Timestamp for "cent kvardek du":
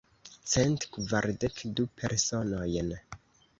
0.53-1.87